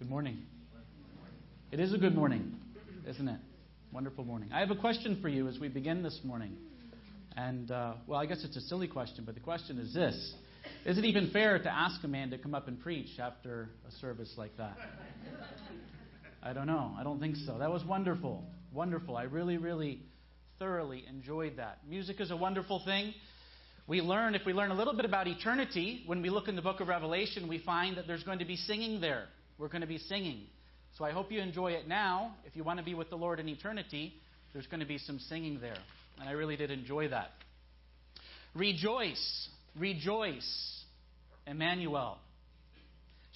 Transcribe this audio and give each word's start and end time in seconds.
Good 0.00 0.10
morning. 0.10 0.38
It 1.70 1.78
is 1.78 1.94
a 1.94 1.98
good 1.98 2.16
morning, 2.16 2.56
isn't 3.06 3.28
it? 3.28 3.38
Wonderful 3.92 4.24
morning. 4.24 4.50
I 4.52 4.58
have 4.58 4.72
a 4.72 4.76
question 4.76 5.20
for 5.22 5.28
you 5.28 5.46
as 5.46 5.60
we 5.60 5.68
begin 5.68 6.02
this 6.02 6.18
morning. 6.24 6.56
And, 7.36 7.70
uh, 7.70 7.94
well, 8.08 8.18
I 8.18 8.26
guess 8.26 8.42
it's 8.42 8.56
a 8.56 8.60
silly 8.62 8.88
question, 8.88 9.22
but 9.24 9.36
the 9.36 9.40
question 9.40 9.78
is 9.78 9.94
this 9.94 10.34
Is 10.84 10.98
it 10.98 11.04
even 11.04 11.30
fair 11.30 11.60
to 11.60 11.72
ask 11.72 12.02
a 12.02 12.08
man 12.08 12.30
to 12.30 12.38
come 12.38 12.56
up 12.56 12.66
and 12.66 12.80
preach 12.80 13.20
after 13.20 13.70
a 13.88 13.92
service 14.00 14.34
like 14.36 14.56
that? 14.56 14.76
I 16.42 16.52
don't 16.52 16.66
know. 16.66 16.92
I 16.98 17.04
don't 17.04 17.20
think 17.20 17.36
so. 17.36 17.58
That 17.58 17.70
was 17.70 17.84
wonderful. 17.84 18.44
Wonderful. 18.72 19.16
I 19.16 19.22
really, 19.22 19.58
really 19.58 20.02
thoroughly 20.58 21.04
enjoyed 21.08 21.58
that. 21.58 21.78
Music 21.88 22.20
is 22.20 22.32
a 22.32 22.36
wonderful 22.36 22.82
thing. 22.84 23.14
We 23.86 24.00
learn, 24.00 24.34
if 24.34 24.42
we 24.44 24.54
learn 24.54 24.72
a 24.72 24.74
little 24.74 24.96
bit 24.96 25.04
about 25.04 25.28
eternity, 25.28 26.02
when 26.06 26.20
we 26.20 26.30
look 26.30 26.48
in 26.48 26.56
the 26.56 26.62
book 26.62 26.80
of 26.80 26.88
Revelation, 26.88 27.46
we 27.46 27.58
find 27.58 27.96
that 27.96 28.08
there's 28.08 28.24
going 28.24 28.40
to 28.40 28.44
be 28.44 28.56
singing 28.56 29.00
there. 29.00 29.26
We're 29.58 29.68
going 29.68 29.82
to 29.82 29.86
be 29.86 29.98
singing. 29.98 30.46
So 30.98 31.04
I 31.04 31.10
hope 31.10 31.32
you 31.32 31.40
enjoy 31.40 31.72
it 31.72 31.88
now. 31.88 32.34
If 32.44 32.56
you 32.56 32.64
want 32.64 32.78
to 32.78 32.84
be 32.84 32.94
with 32.94 33.10
the 33.10 33.16
Lord 33.16 33.40
in 33.40 33.48
eternity, 33.48 34.14
there's 34.52 34.66
going 34.66 34.80
to 34.80 34.86
be 34.86 34.98
some 34.98 35.18
singing 35.18 35.60
there. 35.60 35.76
And 36.20 36.28
I 36.28 36.32
really 36.32 36.56
did 36.56 36.70
enjoy 36.70 37.08
that. 37.08 37.30
Rejoice, 38.54 39.48
rejoice, 39.76 40.84
Emmanuel 41.46 42.18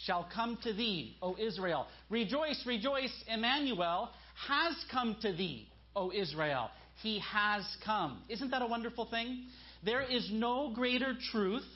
shall 0.05 0.29
come 0.33 0.59
to 0.63 0.73
thee, 0.73 1.17
O 1.21 1.37
Israel. 1.37 1.87
Rejoice, 2.09 2.63
rejoice, 2.65 3.13
Emmanuel 3.27 4.11
has 4.47 4.75
come 4.93 5.17
to 5.23 5.33
thee, 5.33 5.69
O 5.97 6.13
Israel. 6.13 6.71
He 7.03 7.21
has 7.21 7.65
come. 7.85 8.23
Isn't 8.29 8.51
that 8.51 8.63
a 8.63 8.67
wonderful 8.67 9.07
thing? 9.07 9.47
There 9.85 10.03
is 10.03 10.29
no 10.33 10.73
greater 10.73 11.15
truth 11.33 11.67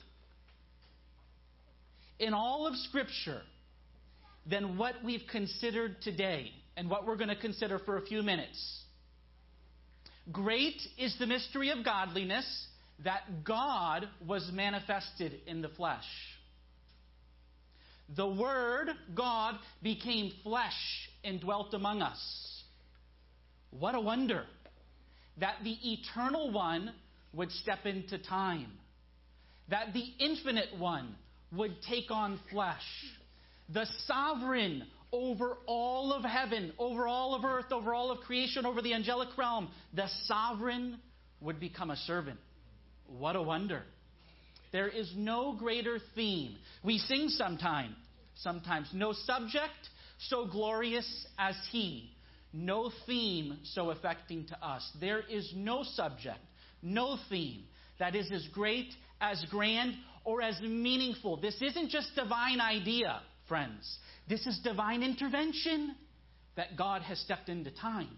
in 2.19 2.35
all 2.35 2.67
of 2.69 2.77
Scripture 2.77 3.43
than 4.49 4.77
what 4.77 4.95
we've 5.05 5.27
considered 5.31 5.97
today 6.03 6.51
and 6.77 6.89
what 6.91 7.07
we're 7.07 7.17
going 7.17 7.29
to 7.29 7.37
consider 7.37 7.79
for 7.79 7.97
a 7.97 8.03
few 8.03 8.23
minutes. 8.23 8.83
Great 10.31 10.81
is 10.99 11.17
the 11.19 11.27
mystery 11.27 11.71
of 11.71 11.85
godliness 11.85 12.47
that 13.05 13.45
God 13.45 14.09
was 14.27 14.49
manifested 14.53 15.41
in 15.47 15.63
the 15.63 15.69
flesh. 15.69 16.05
The 18.15 18.29
Word, 18.29 18.89
God, 19.15 19.55
became 19.83 20.33
flesh 20.43 21.09
and 21.25 21.41
dwelt 21.41 21.75
among 21.75 22.03
us. 22.03 22.21
What 23.71 23.95
a 23.95 24.01
wonder 24.01 24.45
that 25.39 25.57
the 25.65 25.77
Eternal 25.83 26.53
One 26.53 26.93
would 27.33 27.51
step 27.53 27.87
into 27.87 28.19
time, 28.19 28.71
that 29.69 29.95
the 29.95 30.05
Infinite 30.19 30.79
One 30.79 31.17
would 31.53 31.75
take 31.89 32.11
on 32.11 32.39
flesh 32.51 32.83
the 33.69 33.87
sovereign 34.07 34.85
over 35.13 35.59
all 35.67 36.13
of 36.13 36.25
heaven, 36.25 36.73
over 36.79 37.07
all 37.07 37.35
of 37.35 37.45
earth, 37.45 37.71
over 37.71 37.95
all 37.95 38.11
of 38.11 38.21
creation, 38.21 38.65
over 38.65 38.81
the 38.81 38.95
angelic 38.95 39.29
realm, 39.37 39.69
the 39.93 40.09
sovereign 40.25 40.99
would 41.41 41.61
become 41.61 41.91
a 41.91 41.97
servant. 41.97 42.39
What 43.07 43.37
a 43.37 43.43
wonder. 43.43 43.83
There 44.73 44.89
is 44.89 45.13
no 45.15 45.55
greater 45.59 45.99
theme. 46.15 46.57
We 46.83 46.97
sing 46.99 47.29
sometime, 47.29 47.95
sometimes, 48.37 48.89
no 48.95 49.13
subject 49.13 49.91
so 50.29 50.47
glorious 50.47 51.27
as 51.39 51.57
he, 51.71 52.11
no 52.53 52.91
theme 53.07 53.59
so 53.65 53.91
affecting 53.91 54.47
to 54.47 54.67
us. 54.67 54.89
There 54.99 55.21
is 55.21 55.53
no 55.55 55.83
subject, 55.83 56.39
no 56.81 57.19
theme 57.29 57.65
that 57.99 58.15
is 58.15 58.31
as 58.33 58.47
great, 58.55 58.89
as 59.21 59.45
grand, 59.51 59.95
or 60.25 60.41
as 60.41 60.59
meaningful. 60.61 61.37
This 61.37 61.57
isn't 61.61 61.91
just 61.91 62.15
divine 62.15 62.61
idea 62.61 63.21
friends. 63.49 63.99
This 64.29 64.47
is 64.47 64.59
divine 64.63 65.03
intervention 65.03 65.95
that 66.57 66.77
God 66.77 67.03
has 67.03 67.19
stepped 67.21 67.49
into 67.49 67.71
time, 67.71 68.11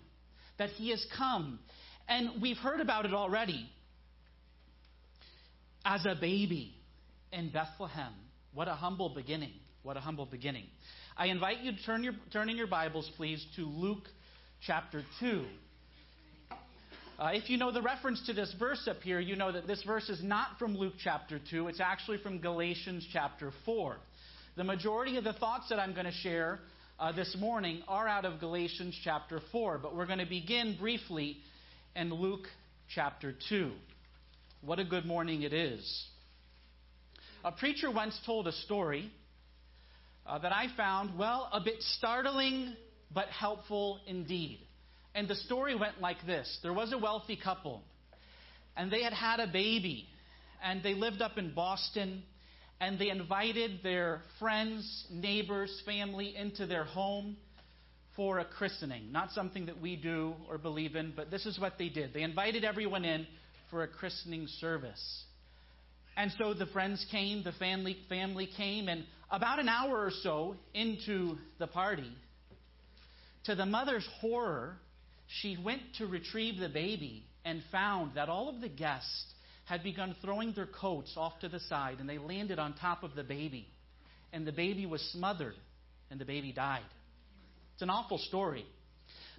that 0.59 0.71
He 0.71 0.91
has 0.91 1.05
come. 1.17 1.59
And 2.09 2.43
we've 2.43 2.57
heard 2.57 2.81
about 2.81 3.07
it 3.07 3.15
already. 3.15 3.69
As 5.85 6.07
a 6.07 6.15
baby 6.19 6.75
in 7.33 7.51
Bethlehem. 7.51 8.13
What 8.55 8.69
a 8.69 8.75
humble 8.75 9.11
beginning. 9.11 9.53
What 9.83 9.97
a 9.97 10.01
humble 10.01 10.27
beginning. 10.27 10.65
I 11.17 11.27
invite 11.27 11.61
you 11.61 11.73
to 11.73 11.83
turn, 11.85 12.03
your, 12.03 12.15
turn 12.33 12.49
in 12.49 12.57
your 12.57 12.67
Bibles, 12.67 13.11
please, 13.17 13.45
to 13.57 13.67
Luke 13.67 14.09
chapter 14.67 15.03
2. 15.21 15.45
Uh, 17.17 17.31
if 17.33 17.49
you 17.49 17.57
know 17.57 17.71
the 17.71 17.83
reference 17.83 18.25
to 18.27 18.33
this 18.33 18.53
verse 18.59 18.89
up 18.89 19.01
here, 19.03 19.21
you 19.21 19.37
know 19.37 19.53
that 19.53 19.67
this 19.67 19.83
verse 19.85 20.09
is 20.09 20.23
not 20.23 20.59
from 20.59 20.77
Luke 20.77 20.95
chapter 20.99 21.41
2. 21.51 21.69
It's 21.69 21.81
actually 21.81 22.19
from 22.19 22.39
Galatians 22.39 23.07
chapter 23.13 23.53
4. 23.65 23.97
The 24.57 24.63
majority 24.63 25.17
of 25.17 25.25
the 25.25 25.33
thoughts 25.33 25.69
that 25.71 25.81
I'm 25.81 25.95
going 25.95 26.07
to 26.07 26.13
share 26.13 26.61
uh, 27.01 27.11
this 27.11 27.37
morning 27.41 27.83
are 27.89 28.07
out 28.07 28.25
of 28.25 28.39
Galatians 28.39 28.97
chapter 29.03 29.41
4, 29.51 29.79
but 29.79 29.97
we're 29.97 30.07
going 30.07 30.21
to 30.21 30.27
begin 30.27 30.77
briefly 30.79 31.39
in 31.97 32.15
Luke 32.15 32.47
chapter 32.89 33.35
2. 33.49 33.73
What 34.61 34.79
a 34.79 34.85
good 34.85 35.07
morning 35.07 35.43
it 35.43 35.53
is. 35.53 36.05
A 37.45 37.51
preacher 37.51 37.91
once 37.91 38.17
told 38.25 38.47
a 38.47 38.53
story 38.53 39.11
uh, 40.25 40.39
that 40.39 40.53
I 40.53 40.69
found, 40.77 41.19
well, 41.19 41.49
a 41.53 41.59
bit 41.61 41.83
startling 41.99 42.77
but 43.13 43.27
helpful 43.31 43.99
indeed. 44.07 44.61
And 45.17 45.27
the 45.27 45.35
story 45.35 45.75
went 45.75 46.01
like 46.01 46.25
this 46.27 46.61
There 46.63 46.73
was 46.73 46.93
a 46.93 46.99
wealthy 46.99 47.37
couple, 47.43 47.83
and 48.77 48.89
they 48.89 49.03
had 49.03 49.15
had 49.15 49.41
a 49.41 49.49
baby, 49.49 50.07
and 50.63 50.81
they 50.81 50.95
lived 50.95 51.23
up 51.23 51.39
in 51.39 51.55
Boston 51.55 52.23
and 52.81 52.99
they 52.99 53.11
invited 53.11 53.81
their 53.83 54.21
friends, 54.39 55.07
neighbors, 55.11 55.83
family 55.87 56.35
into 56.37 56.67
their 56.67 56.85
home 56.85 57.37
for 58.17 58.39
a 58.39 58.45
christening. 58.45 59.11
Not 59.13 59.31
something 59.33 59.67
that 59.67 59.81
we 59.81 59.97
do 59.97 60.35
or 60.49 60.59
believe 60.59 60.97
in, 60.97 61.13
but 61.17 61.31
this 61.31 61.47
is 61.47 61.59
what 61.59 61.79
they 61.79 61.89
did. 61.89 62.13
They 62.13 62.23
invited 62.23 62.65
everyone 62.65 63.05
in 63.05 63.27
for 63.71 63.83
a 63.83 63.89
christening 63.89 64.47
service. 64.61 65.25
And 66.17 66.31
so 66.39 66.55
the 66.55 66.67
friends 66.67 67.05
came, 67.11 67.43
the 67.43 67.53
family, 67.53 67.97
family 68.09 68.49
came, 68.57 68.89
and 68.89 69.05
about 69.31 69.59
an 69.59 69.69
hour 69.69 69.97
or 69.97 70.13
so 70.23 70.57
into 70.73 71.37
the 71.59 71.67
party, 71.67 72.11
to 73.45 73.55
the 73.55 73.67
mother's 73.67 74.09
horror, 74.21 74.77
she 75.41 75.59
went 75.63 75.81
to 75.99 76.07
retrieve 76.07 76.59
the 76.59 76.69
baby 76.69 77.25
and 77.45 77.63
found 77.73 78.13
that 78.15 78.29
all 78.29 78.49
of 78.49 78.61
the 78.61 78.69
guests 78.69 79.34
had 79.65 79.83
begun 79.83 80.15
throwing 80.23 80.53
their 80.53 80.67
coats 80.67 81.13
off 81.17 81.39
to 81.41 81.49
the 81.49 81.61
side, 81.61 81.99
and 82.01 82.09
they 82.09 82.19
landed 82.19 82.59
on 82.59 82.75
top 82.75 83.03
of 83.03 83.15
the 83.15 83.25
baby. 83.25 83.67
And 84.33 84.47
the 84.47 84.53
baby 84.53 84.87
was 84.87 85.01
smothered, 85.13 85.55
and 86.11 86.21
the 86.21 86.25
baby 86.25 86.53
died. 86.53 86.83
It's 87.75 87.83
an 87.83 87.91
awful 87.91 88.19
story. 88.19 88.67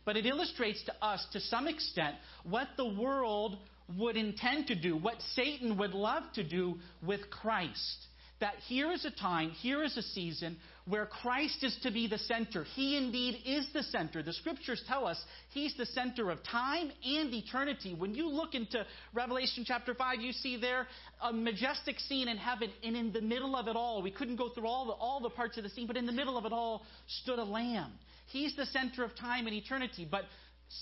But 0.03 0.17
it 0.17 0.25
illustrates 0.25 0.83
to 0.85 0.93
us, 1.01 1.25
to 1.33 1.39
some 1.39 1.67
extent, 1.67 2.15
what 2.43 2.67
the 2.77 2.85
world 2.85 3.57
would 3.97 4.17
intend 4.17 4.67
to 4.67 4.75
do, 4.75 4.97
what 4.97 5.15
Satan 5.33 5.77
would 5.77 5.91
love 5.91 6.23
to 6.35 6.43
do 6.43 6.75
with 7.05 7.29
Christ 7.29 8.07
that 8.39 8.55
here 8.67 8.91
is 8.91 9.05
a 9.05 9.11
time, 9.11 9.51
here 9.51 9.83
is 9.83 9.95
a 9.97 10.01
season 10.01 10.57
where 10.87 11.05
Christ 11.05 11.63
is 11.63 11.75
to 11.83 11.91
be 11.91 12.07
the 12.07 12.17
center. 12.17 12.63
He 12.75 12.97
indeed 12.97 13.39
is 13.45 13.67
the 13.73 13.81
center. 13.83 14.21
The 14.21 14.33
scriptures 14.33 14.83
tell 14.87 15.07
us 15.07 15.19
he's 15.51 15.75
the 15.77 15.85
center 15.85 16.29
of 16.29 16.43
time 16.43 16.91
and 17.03 17.33
eternity. 17.33 17.95
When 17.95 18.13
you 18.13 18.27
look 18.27 18.53
into 18.53 18.85
Revelation 19.13 19.63
chapter 19.65 19.95
5, 19.95 20.21
you 20.21 20.31
see 20.31 20.57
there 20.57 20.85
a 21.23 21.33
majestic 21.33 21.99
scene 21.99 22.27
in 22.27 22.37
heaven, 22.37 22.69
and 22.83 22.95
in 22.95 23.13
the 23.13 23.21
middle 23.21 23.55
of 23.55 23.67
it 23.67 23.75
all, 23.75 24.01
we 24.01 24.11
couldn't 24.11 24.35
go 24.35 24.49
through 24.49 24.67
all 24.67 24.85
the, 24.85 24.93
all 24.93 25.19
the 25.21 25.29
parts 25.29 25.57
of 25.57 25.63
the 25.63 25.69
scene, 25.69 25.87
but 25.87 25.97
in 25.97 26.05
the 26.05 26.11
middle 26.11 26.37
of 26.37 26.45
it 26.45 26.51
all 26.51 26.83
stood 27.21 27.39
a 27.39 27.43
lamb. 27.43 27.91
He's 28.27 28.55
the 28.55 28.65
center 28.67 29.03
of 29.03 29.15
time 29.15 29.47
and 29.47 29.55
eternity. 29.55 30.07
But 30.09 30.25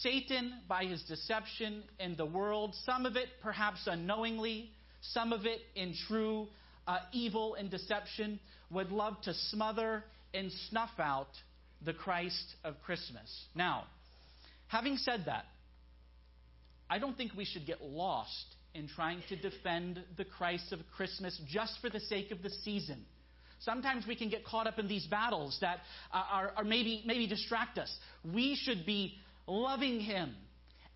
Satan, 0.02 0.54
by 0.68 0.86
his 0.86 1.04
deception 1.04 1.84
in 2.00 2.16
the 2.16 2.26
world, 2.26 2.74
some 2.86 3.06
of 3.06 3.16
it 3.16 3.28
perhaps 3.42 3.86
unknowingly, 3.86 4.72
some 5.02 5.34
of 5.34 5.46
it 5.46 5.60
in 5.76 5.94
true 6.08 6.48
uh, 6.88 7.00
evil 7.12 7.56
and 7.56 7.70
deception 7.70 8.40
would 8.72 8.92
love 8.92 9.20
to 9.24 9.34
smother 9.50 10.04
and 10.34 10.52
snuff 10.70 10.92
out 11.00 11.30
the 11.86 11.94
Christ 11.94 12.56
of 12.64 12.76
Christmas. 12.86 13.46
Now, 13.56 13.86
having 14.68 14.98
said 14.98 15.24
that, 15.26 15.46
I 16.90 17.00
don't 17.00 17.16
think 17.16 17.32
we 17.36 17.46
should 17.46 17.66
get 17.66 17.82
lost 17.82 18.46
in 18.74 18.88
trying 18.88 19.22
to 19.30 19.36
defend 19.36 20.04
the 20.18 20.26
Christ 20.26 20.72
of 20.74 20.80
Christmas 20.96 21.40
just 21.48 21.80
for 21.82 21.90
the 21.90 22.00
sake 22.00 22.32
of 22.32 22.42
the 22.42 22.50
season. 22.50 23.06
Sometimes 23.60 24.06
we 24.06 24.16
can 24.16 24.30
get 24.30 24.44
caught 24.44 24.68
up 24.68 24.78
in 24.78 24.88
these 24.88 25.06
battles 25.06 25.58
that 25.62 25.80
are, 26.12 26.54
are 26.58 26.64
maybe, 26.64 27.04
maybe 27.06 27.28
distract 27.28 27.78
us. 27.78 27.94
We 28.34 28.56
should 28.62 28.86
be 28.86 29.16
loving 29.48 30.02
Him 30.02 30.36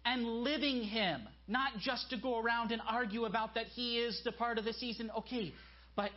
and 0.03 0.25
living 0.25 0.83
Him, 0.83 1.21
not 1.47 1.77
just 1.79 2.09
to 2.09 2.17
go 2.17 2.39
around 2.39 2.71
and 2.71 2.81
argue 2.88 3.25
about 3.25 3.56
that 3.56 3.67
He 3.67 4.00
is 4.00 4.21
the 4.25 4.33
part 4.33 4.57
of 4.57 4.65
the 4.65 4.73
season. 4.73 5.09
Okay, 5.17 5.53
but, 5.97 6.11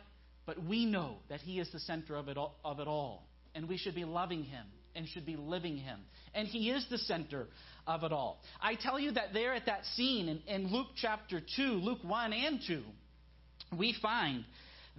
but 0.45 0.63
we 0.63 0.85
know 0.85 1.17
that 1.27 1.41
He 1.41 1.59
is 1.59 1.69
the 1.73 1.79
center 1.79 2.15
of 2.15 2.29
it, 2.29 2.37
all, 2.37 2.55
of 2.63 2.79
it 2.79 2.87
all. 2.87 3.27
And 3.53 3.67
we 3.67 3.77
should 3.77 3.95
be 3.95 4.05
loving 4.05 4.43
Him 4.43 4.65
and 4.95 5.05
should 5.09 5.25
be 5.25 5.35
living 5.35 5.75
Him. 5.75 5.99
And 6.33 6.47
He 6.47 6.69
is 6.69 6.85
the 6.89 6.99
center 6.99 7.47
of 7.85 8.03
it 8.03 8.13
all. 8.13 8.39
I 8.61 8.75
tell 8.75 8.97
you 8.97 9.11
that 9.11 9.33
there 9.33 9.53
at 9.53 9.65
that 9.65 9.85
scene 9.95 10.29
in, 10.29 10.41
in 10.47 10.71
Luke 10.71 10.87
chapter 10.95 11.41
2, 11.57 11.63
Luke 11.63 12.03
1 12.03 12.31
and 12.31 12.61
2, 12.65 12.81
we 13.77 13.93
find 14.01 14.45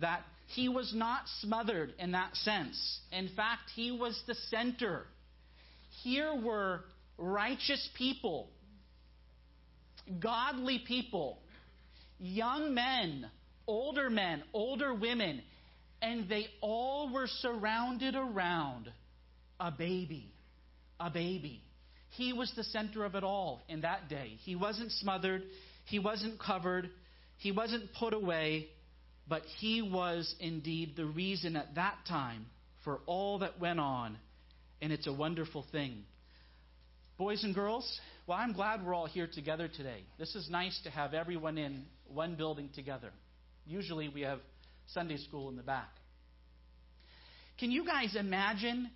that 0.00 0.22
He 0.48 0.68
was 0.68 0.92
not 0.94 1.22
smothered 1.40 1.94
in 1.98 2.12
that 2.12 2.36
sense. 2.36 3.00
In 3.12 3.30
fact, 3.34 3.70
he 3.74 3.90
was 3.92 4.20
the 4.26 4.34
center. 4.50 5.06
Here 6.02 6.34
were 6.34 6.80
righteous 7.16 7.88
people, 7.96 8.48
godly 10.18 10.82
people, 10.86 11.38
young 12.18 12.74
men, 12.74 13.30
older 13.66 14.10
men, 14.10 14.42
older 14.52 14.94
women, 14.94 15.42
and 16.00 16.28
they 16.28 16.46
all 16.60 17.12
were 17.12 17.26
surrounded 17.26 18.14
around 18.14 18.90
a 19.60 19.70
baby. 19.70 20.32
A 20.98 21.10
baby. 21.10 21.62
He 22.10 22.32
was 22.32 22.52
the 22.54 22.64
center 22.64 23.04
of 23.04 23.14
it 23.14 23.24
all 23.24 23.62
in 23.68 23.82
that 23.82 24.08
day. 24.08 24.36
He 24.44 24.54
wasn't 24.54 24.92
smothered, 24.92 25.42
he 25.86 25.98
wasn't 25.98 26.38
covered, 26.38 26.90
he 27.38 27.52
wasn't 27.52 27.92
put 27.98 28.12
away, 28.12 28.68
but 29.28 29.42
he 29.60 29.82
was 29.82 30.34
indeed 30.40 30.94
the 30.96 31.06
reason 31.06 31.56
at 31.56 31.74
that 31.76 31.96
time 32.08 32.46
for 32.84 33.00
all 33.06 33.38
that 33.38 33.60
went 33.60 33.80
on. 33.80 34.18
And 34.80 34.92
it's 34.92 35.06
a 35.06 35.12
wonderful 35.12 35.64
thing. 35.72 36.04
Boys 37.18 37.44
and 37.44 37.54
girls, 37.54 38.00
well, 38.26 38.38
I'm 38.38 38.52
glad 38.52 38.84
we're 38.84 38.94
all 38.94 39.06
here 39.06 39.28
together 39.32 39.68
today. 39.68 40.02
This 40.18 40.34
is 40.34 40.50
nice 40.50 40.78
to 40.84 40.90
have 40.90 41.14
everyone 41.14 41.56
in 41.56 41.84
one 42.08 42.34
building 42.34 42.68
together. 42.74 43.10
Usually 43.66 44.08
we 44.08 44.22
have 44.22 44.40
Sunday 44.86 45.16
school 45.16 45.48
in 45.48 45.56
the 45.56 45.62
back. 45.62 45.90
Can 47.58 47.70
you 47.70 47.86
guys 47.86 48.16
imagine 48.16 48.90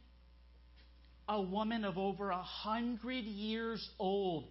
a 1.28 1.40
woman 1.40 1.84
of 1.84 1.98
over 1.98 2.30
a 2.30 2.42
hundred 2.42 3.24
years 3.24 3.86
old 3.98 4.44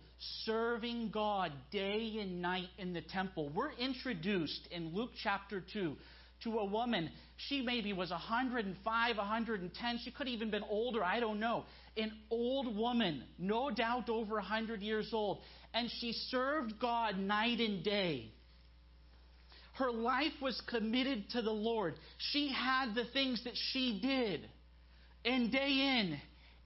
serving 0.45 1.09
God 1.11 1.51
day 1.71 2.17
and 2.21 2.41
night 2.41 2.69
in 2.77 2.93
the 2.93 3.01
temple. 3.01 3.51
We're 3.53 3.73
introduced 3.73 4.67
in 4.71 4.93
Luke 4.93 5.11
chapter 5.23 5.63
2 5.73 5.95
to 6.43 6.57
a 6.57 6.65
woman. 6.65 7.09
She 7.37 7.61
maybe 7.61 7.93
was 7.93 8.11
105, 8.11 9.17
110. 9.17 9.99
She 10.03 10.11
could 10.11 10.27
have 10.27 10.33
even 10.33 10.51
been 10.51 10.63
older. 10.69 11.03
I 11.03 11.19
don't 11.19 11.39
know. 11.39 11.65
An 11.97 12.11
old 12.29 12.75
woman, 12.75 13.23
no 13.37 13.69
doubt 13.69 14.09
over 14.09 14.35
100 14.35 14.81
years 14.81 15.09
old. 15.13 15.39
And 15.73 15.89
she 15.99 16.13
served 16.29 16.79
God 16.79 17.17
night 17.17 17.59
and 17.59 17.83
day. 17.83 18.31
Her 19.75 19.91
life 19.91 20.33
was 20.41 20.61
committed 20.69 21.29
to 21.31 21.41
the 21.41 21.51
Lord. 21.51 21.95
She 22.31 22.51
had 22.51 22.95
the 22.95 23.05
things 23.13 23.43
that 23.43 23.55
she 23.71 23.99
did. 24.01 24.47
And 25.25 25.51
day 25.51 25.99
in 25.99 26.17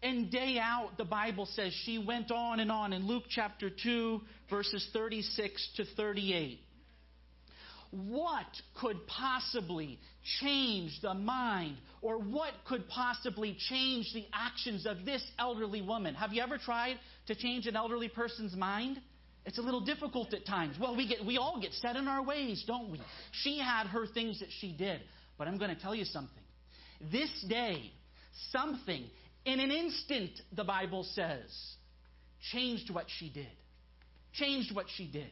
and 0.04 0.32
day 0.32 0.60
out, 0.62 0.98
the 0.98 1.06
Bible 1.06 1.48
says 1.48 1.74
she 1.86 1.98
went 1.98 2.32
on 2.32 2.60
and 2.60 2.72
on 2.72 2.94
in 2.94 3.08
Luke 3.08 3.24
chapter 3.30 3.70
2, 3.70 4.22
verses 4.50 4.88
36 4.94 5.70
to 5.78 5.86
38. 5.96 6.60
What 7.92 8.46
could 8.80 9.08
possibly 9.08 10.00
change 10.40 11.00
the 11.02 11.16
mind 11.16 11.78
or 12.04 12.20
what 12.20 12.54
could 12.68 12.88
possibly 12.90 13.58
change 13.70 14.14
the 14.14 14.28
actions 14.32 14.86
of 14.86 15.04
this 15.06 15.24
elderly 15.40 15.82
woman? 15.82 16.14
Have 16.14 16.32
you 16.32 16.44
ever 16.44 16.60
tried 16.60 16.98
to 17.26 17.34
change 17.34 17.66
an 17.66 17.76
elderly 17.76 18.08
person's 18.08 18.56
mind? 18.56 19.02
It's 19.46 19.58
a 19.58 19.62
little 19.62 19.82
difficult 19.82 20.34
at 20.34 20.46
times. 20.46 20.78
Well, 20.80 20.96
we, 20.96 21.08
get, 21.08 21.26
we 21.26 21.38
all 21.38 21.60
get 21.62 21.74
set 21.74 21.96
in 21.96 22.08
our 22.08 22.24
ways, 22.24 22.64
don't 22.68 22.92
we? 22.92 23.02
She 23.32 23.60
had 23.60 23.88
her 23.88 24.06
things 24.06 24.40
that 24.42 24.50
she 24.60 24.72
did. 24.72 25.02
But 25.38 25.48
I'm 25.48 25.58
going 25.58 25.74
to 25.74 25.82
tell 25.82 25.96
you 25.96 26.06
something. 26.06 26.44
This 27.12 27.30
day, 27.48 27.92
something 28.52 29.06
in 29.46 29.60
an 29.60 29.72
instant, 29.72 30.32
the 30.56 30.64
Bible 30.64 31.06
says, 31.14 31.50
changed 32.52 32.94
what 32.94 33.06
she 33.18 33.30
did. 33.30 33.48
Changed 34.34 34.76
what 34.76 34.86
she 34.96 35.08
did. 35.08 35.32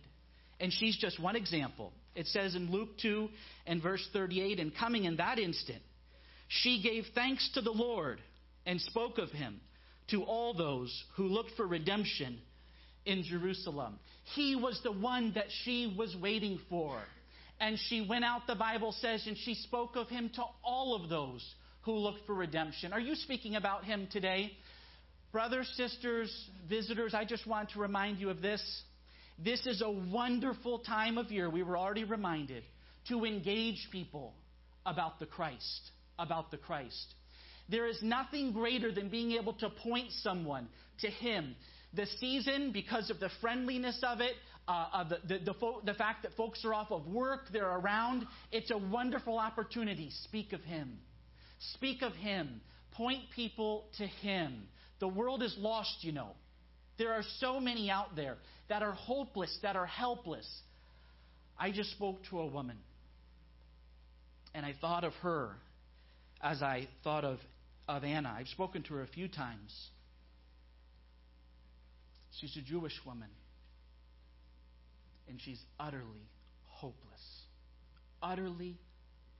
And 0.59 0.71
she's 0.73 0.97
just 0.97 1.21
one 1.21 1.35
example. 1.35 1.91
It 2.15 2.25
says 2.27 2.55
in 2.55 2.71
Luke 2.71 2.97
2 3.01 3.29
and 3.67 3.83
verse 3.83 4.07
38, 4.13 4.59
and 4.59 4.75
coming 4.75 5.03
in 5.03 5.17
that 5.17 5.37
instant, 5.37 5.81
she 6.47 6.81
gave 6.81 7.05
thanks 7.13 7.47
to 7.53 7.61
the 7.61 7.71
Lord 7.71 8.19
and 8.65 8.81
spoke 8.81 9.17
of 9.17 9.29
him 9.29 9.59
to 10.09 10.23
all 10.23 10.53
those 10.53 11.03
who 11.15 11.25
looked 11.25 11.51
for 11.57 11.67
redemption 11.67 12.39
in 13.07 13.23
Jerusalem. 13.23 13.97
He 14.35 14.55
was 14.55 14.79
the 14.83 14.91
one 14.91 15.31
that 15.33 15.47
she 15.63 15.95
was 15.97 16.15
waiting 16.21 16.59
for. 16.69 16.99
And 17.59 17.79
she 17.87 18.05
went 18.07 18.23
out, 18.23 18.45
the 18.45 18.55
Bible 18.55 18.93
says, 18.99 19.25
and 19.25 19.35
she 19.35 19.55
spoke 19.55 19.95
of 19.95 20.09
him 20.09 20.29
to 20.35 20.43
all 20.63 20.95
of 21.01 21.09
those 21.09 21.43
who 21.81 21.93
looked 21.93 22.27
for 22.27 22.35
redemption. 22.35 22.93
Are 22.93 22.99
you 22.99 23.15
speaking 23.15 23.55
about 23.55 23.85
him 23.85 24.07
today? 24.11 24.51
Brothers, 25.31 25.71
sisters, 25.75 26.31
visitors, 26.69 27.13
I 27.15 27.25
just 27.25 27.47
want 27.47 27.71
to 27.71 27.79
remind 27.79 28.19
you 28.19 28.29
of 28.29 28.41
this. 28.41 28.61
This 29.43 29.65
is 29.65 29.81
a 29.81 29.89
wonderful 29.89 30.79
time 30.79 31.17
of 31.17 31.31
year, 31.31 31.49
we 31.49 31.63
were 31.63 31.77
already 31.77 32.03
reminded, 32.03 32.63
to 33.07 33.25
engage 33.25 33.87
people 33.91 34.33
about 34.85 35.19
the 35.19 35.25
Christ. 35.25 35.91
About 36.19 36.51
the 36.51 36.57
Christ. 36.57 37.13
There 37.69 37.87
is 37.87 37.99
nothing 38.01 38.51
greater 38.51 38.91
than 38.91 39.09
being 39.09 39.33
able 39.33 39.53
to 39.53 39.69
point 39.69 40.11
someone 40.21 40.67
to 41.01 41.07
Him. 41.07 41.55
The 41.93 42.05
season, 42.19 42.71
because 42.71 43.09
of 43.09 43.19
the 43.19 43.29
friendliness 43.41 43.99
of 44.03 44.21
it, 44.21 44.33
uh, 44.67 45.05
the, 45.05 45.19
the, 45.27 45.45
the, 45.45 45.53
fo- 45.53 45.81
the 45.85 45.93
fact 45.93 46.23
that 46.23 46.33
folks 46.35 46.65
are 46.65 46.73
off 46.73 46.91
of 46.91 47.07
work, 47.07 47.45
they're 47.53 47.77
around, 47.77 48.27
it's 48.51 48.69
a 48.71 48.77
wonderful 48.77 49.39
opportunity. 49.39 50.09
Speak 50.25 50.51
of 50.53 50.61
Him. 50.61 50.97
Speak 51.75 52.01
of 52.01 52.13
Him. 52.13 52.61
Point 52.91 53.21
people 53.35 53.85
to 53.97 54.05
Him. 54.05 54.67
The 54.99 55.07
world 55.07 55.41
is 55.41 55.55
lost, 55.57 55.97
you 56.01 56.11
know. 56.11 56.31
There 56.97 57.13
are 57.13 57.23
so 57.39 57.59
many 57.59 57.89
out 57.89 58.15
there 58.15 58.37
that 58.69 58.81
are 58.81 58.91
hopeless, 58.91 59.57
that 59.61 59.75
are 59.75 59.85
helpless. 59.85 60.47
I 61.57 61.71
just 61.71 61.91
spoke 61.91 62.17
to 62.29 62.39
a 62.39 62.47
woman, 62.47 62.77
and 64.53 64.65
I 64.65 64.75
thought 64.79 65.03
of 65.03 65.13
her 65.21 65.51
as 66.41 66.61
I 66.61 66.87
thought 67.03 67.23
of, 67.23 67.39
of 67.87 68.03
Anna. 68.03 68.35
I've 68.37 68.47
spoken 68.47 68.83
to 68.83 68.95
her 68.95 69.01
a 69.01 69.07
few 69.07 69.27
times. 69.27 69.73
She's 72.39 72.55
a 72.57 72.61
Jewish 72.61 72.93
woman, 73.05 73.29
and 75.27 75.39
she's 75.41 75.59
utterly 75.79 76.29
hopeless. 76.65 77.43
Utterly 78.21 78.77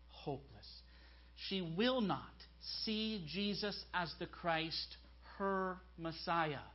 hopeless. 0.08 0.68
She 1.48 1.62
will 1.62 2.02
not 2.02 2.34
see 2.84 3.24
Jesus 3.28 3.78
as 3.94 4.12
the 4.20 4.26
Christ, 4.26 4.98
her 5.38 5.78
Messiah. 5.98 6.66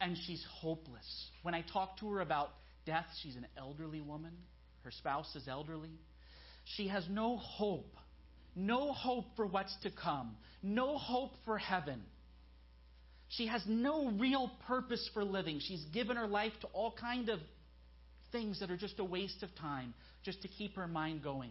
And 0.00 0.16
she's 0.26 0.44
hopeless. 0.60 1.30
When 1.42 1.54
I 1.54 1.62
talk 1.72 1.98
to 2.00 2.10
her 2.12 2.20
about 2.20 2.50
death, 2.86 3.06
she's 3.22 3.36
an 3.36 3.46
elderly 3.56 4.00
woman. 4.00 4.32
Her 4.82 4.90
spouse 4.90 5.34
is 5.36 5.46
elderly. 5.48 5.98
She 6.76 6.88
has 6.88 7.04
no 7.08 7.36
hope. 7.36 7.94
No 8.56 8.92
hope 8.92 9.26
for 9.36 9.46
what's 9.46 9.74
to 9.82 9.90
come. 9.90 10.36
No 10.62 10.96
hope 10.98 11.32
for 11.44 11.58
heaven. 11.58 12.02
She 13.28 13.46
has 13.46 13.62
no 13.66 14.10
real 14.10 14.50
purpose 14.66 15.08
for 15.12 15.24
living. 15.24 15.60
She's 15.60 15.84
given 15.92 16.16
her 16.16 16.26
life 16.26 16.52
to 16.60 16.66
all 16.68 16.92
kind 16.92 17.28
of 17.28 17.40
things 18.32 18.60
that 18.60 18.70
are 18.70 18.76
just 18.76 18.98
a 18.98 19.04
waste 19.04 19.42
of 19.42 19.54
time, 19.56 19.94
just 20.24 20.42
to 20.42 20.48
keep 20.48 20.76
her 20.76 20.86
mind 20.86 21.22
going. 21.22 21.50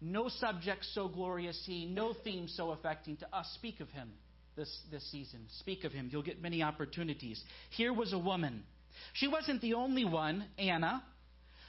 No 0.00 0.28
subject 0.28 0.84
so 0.92 1.08
glorious 1.08 1.62
he, 1.66 1.86
no 1.86 2.14
theme 2.24 2.48
so 2.48 2.70
affecting 2.70 3.16
to 3.18 3.36
us. 3.36 3.50
Speak 3.54 3.80
of 3.80 3.88
him 3.90 4.10
this, 4.56 4.80
this 4.90 5.10
season. 5.10 5.40
Speak 5.60 5.84
of 5.84 5.92
him. 5.92 6.08
You'll 6.10 6.22
get 6.22 6.42
many 6.42 6.62
opportunities. 6.62 7.42
Here 7.70 7.92
was 7.92 8.12
a 8.12 8.18
woman. 8.18 8.62
She 9.14 9.28
wasn't 9.28 9.60
the 9.60 9.74
only 9.74 10.04
one, 10.04 10.44
Anna, 10.58 11.02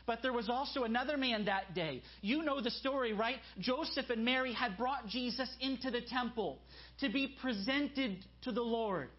but 0.06 0.20
there 0.22 0.34
was 0.34 0.50
also 0.50 0.84
another 0.84 1.18
man 1.18 1.46
that 1.46 1.76
day. 1.76 2.02
You 2.22 2.44
know 2.44 2.62
the 2.62 2.72
story, 2.72 3.14
right? 3.14 3.36
Joseph 3.60 4.10
and 4.10 4.24
Mary 4.24 4.54
had 4.54 4.78
brought 4.78 5.08
Jesus 5.08 5.50
into 5.60 5.92
the 5.92 6.02
temple 6.02 6.60
to 7.02 7.10
be 7.10 7.36
presented 7.42 8.18
to 8.44 8.54
the 8.54 8.62
Lord. 8.62 9.10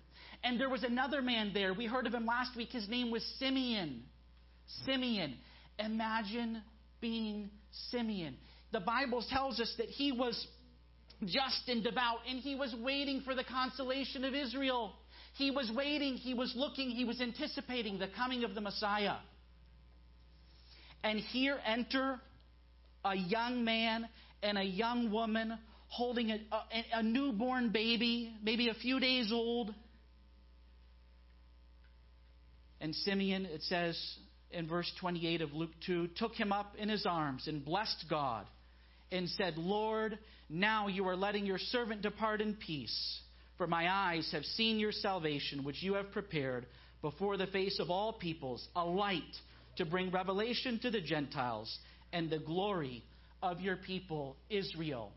And 0.44 0.60
there 0.60 0.68
was 0.68 0.84
another 0.84 1.22
man 1.22 1.52
there. 1.52 1.74
We 1.74 1.86
heard 1.86 2.06
of 2.06 2.14
him 2.14 2.26
last 2.26 2.56
week. 2.56 2.70
His 2.70 2.88
name 2.88 3.10
was 3.10 3.24
Simeon. 3.38 4.02
Simeon. 4.84 5.36
Imagine 5.78 6.62
being 7.00 7.50
Simeon 7.90 8.36
the 8.72 8.80
Bible 8.80 9.24
tells 9.28 9.60
us 9.60 9.72
that 9.78 9.88
he 9.88 10.12
was 10.12 10.46
just 11.24 11.68
and 11.68 11.82
devout, 11.82 12.18
and 12.28 12.38
he 12.38 12.54
was 12.54 12.74
waiting 12.80 13.22
for 13.22 13.34
the 13.34 13.44
consolation 13.44 14.24
of 14.24 14.34
Israel. 14.34 14.92
He 15.34 15.50
was 15.50 15.70
waiting, 15.74 16.14
he 16.14 16.34
was 16.34 16.52
looking, 16.54 16.90
he 16.90 17.04
was 17.04 17.20
anticipating 17.20 17.98
the 17.98 18.08
coming 18.08 18.44
of 18.44 18.54
the 18.54 18.60
Messiah. 18.60 19.16
And 21.02 21.18
here 21.18 21.58
enter 21.64 22.20
a 23.04 23.16
young 23.16 23.64
man 23.64 24.08
and 24.42 24.58
a 24.58 24.64
young 24.64 25.10
woman 25.10 25.58
holding 25.88 26.30
a, 26.30 26.38
a, 26.52 26.98
a 26.98 27.02
newborn 27.02 27.70
baby, 27.70 28.34
maybe 28.42 28.68
a 28.68 28.74
few 28.74 29.00
days 29.00 29.30
old. 29.32 29.72
And 32.80 32.94
Simeon, 32.94 33.46
it 33.46 33.62
says 33.62 33.98
in 34.50 34.68
verse 34.68 34.90
28 35.00 35.42
of 35.42 35.52
Luke 35.52 35.72
2, 35.86 36.08
took 36.16 36.34
him 36.34 36.52
up 36.52 36.74
in 36.78 36.88
his 36.88 37.06
arms 37.06 37.46
and 37.48 37.64
blessed 37.64 38.04
God 38.08 38.46
and 39.10 39.28
said, 39.30 39.56
Lord, 39.56 40.18
now 40.48 40.88
you 40.88 41.06
are 41.08 41.16
letting 41.16 41.46
your 41.46 41.58
servant 41.58 42.02
depart 42.02 42.40
in 42.40 42.54
peace, 42.54 43.20
for 43.56 43.66
my 43.66 43.90
eyes 43.90 44.28
have 44.32 44.44
seen 44.44 44.78
your 44.78 44.92
salvation, 44.92 45.64
which 45.64 45.82
you 45.82 45.94
have 45.94 46.12
prepared 46.12 46.66
before 47.02 47.36
the 47.36 47.46
face 47.48 47.78
of 47.80 47.90
all 47.90 48.12
peoples, 48.12 48.66
a 48.74 48.84
light 48.84 49.22
to 49.76 49.84
bring 49.84 50.10
revelation 50.10 50.78
to 50.80 50.90
the 50.90 51.00
Gentiles 51.00 51.76
and 52.12 52.30
the 52.30 52.38
glory 52.38 53.02
of 53.42 53.60
your 53.60 53.76
people, 53.76 54.36
Israel. 54.50 55.12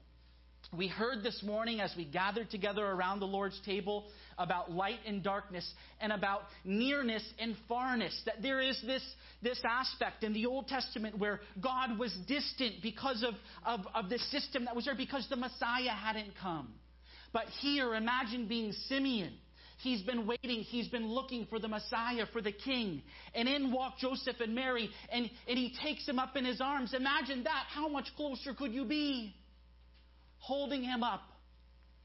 We 0.75 0.88
heard 0.88 1.24
this 1.24 1.41
morning 1.44 1.82
as 1.82 1.94
we 1.98 2.06
gathered 2.06 2.50
together 2.50 2.86
around 2.86 3.20
the 3.20 3.25
Lord's 3.25 3.60
table 3.65 4.06
about 4.41 4.71
light 4.71 5.00
and 5.05 5.24
darkness 5.24 5.69
and 6.00 6.12
about 6.12 6.41
nearness 6.63 7.24
and 7.39 7.55
farness. 7.69 8.13
That 8.25 8.41
there 8.41 8.62
is 8.62 8.81
this, 8.86 9.03
this 9.41 9.60
aspect 9.63 10.24
in 10.24 10.33
the 10.33 10.45
Old 10.45 10.67
Testament 10.67 11.17
where 11.17 11.41
God 11.62 11.98
was 11.98 12.15
distant 12.27 12.81
because 12.81 13.24
of, 13.24 13.36
of, 13.65 13.86
of 13.93 14.10
the 14.10 14.19
system 14.19 14.65
that 14.65 14.75
was 14.75 14.86
there, 14.86 14.95
because 14.95 15.27
the 15.29 15.36
Messiah 15.36 15.89
hadn't 15.89 16.33
come. 16.41 16.74
But 17.33 17.45
here, 17.62 17.95
imagine 17.95 18.48
being 18.48 18.74
Simeon. 18.88 19.33
He's 19.79 20.01
been 20.03 20.27
waiting. 20.27 20.62
He's 20.62 20.88
been 20.89 21.07
looking 21.07 21.48
for 21.48 21.57
the 21.57 21.67
Messiah, 21.67 22.25
for 22.31 22.41
the 22.41 22.51
King. 22.51 23.01
And 23.33 23.48
in 23.48 23.71
walk 23.71 23.98
Joseph 23.98 24.36
and 24.39 24.53
Mary, 24.53 24.89
and, 25.12 25.29
and 25.48 25.57
he 25.57 25.74
takes 25.83 26.07
him 26.07 26.19
up 26.19 26.36
in 26.36 26.45
his 26.45 26.62
arms. 26.62 26.93
Imagine 26.93 27.43
that. 27.45 27.65
How 27.69 27.88
much 27.88 28.07
closer 28.15 28.53
could 28.53 28.74
you 28.74 28.86
be? 28.86 29.33
holding 30.41 30.83
him 30.83 31.03
up. 31.03 31.21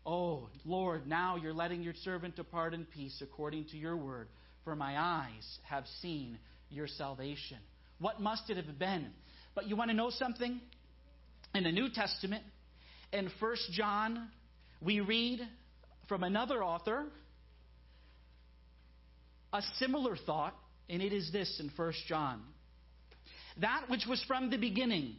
Oh, 0.07 0.49
Lord, 0.65 1.09
now 1.09 1.35
you're 1.35 1.53
letting 1.53 1.83
your 1.83 1.95
servant 2.05 2.37
depart 2.37 2.75
in 2.75 2.85
peace 2.85 3.19
according 3.21 3.65
to 3.71 3.77
your 3.77 3.97
word, 3.97 4.29
for 4.63 4.77
my 4.77 4.97
eyes 4.97 5.59
have 5.65 5.85
seen 6.01 6.39
your 6.71 6.87
salvation. 6.87 7.59
What 7.99 8.21
must 8.21 8.49
it 8.49 8.57
have 8.57 8.79
been? 8.79 9.09
But 9.57 9.67
you 9.67 9.75
want 9.75 9.91
to 9.91 9.97
know 9.97 10.11
something? 10.11 10.61
In 11.55 11.65
the 11.65 11.73
New 11.73 11.89
Testament, 11.93 12.45
in 13.13 13.31
1 13.41 13.57
John, 13.73 14.29
we 14.81 15.01
read 15.01 15.41
from 16.09 16.23
another 16.23 16.63
author 16.63 17.07
a 19.53 19.63
similar 19.79 20.17
thought, 20.17 20.55
and 20.89 21.03
it 21.03 21.13
is 21.13 21.33
this 21.33 21.59
in 21.59 21.71
1 21.75 21.93
John. 22.07 22.43
That 23.61 23.87
which 23.89 24.07
was 24.09 24.23
from 24.29 24.51
the 24.51 24.59
beginning 24.59 25.17